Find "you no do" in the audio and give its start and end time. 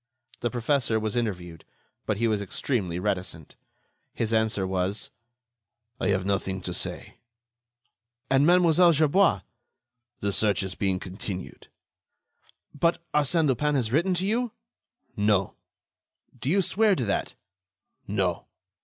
14.25-16.49